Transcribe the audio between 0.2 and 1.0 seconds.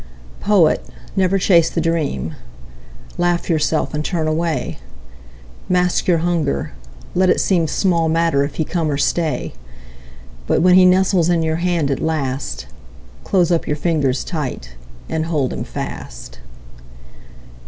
Poet,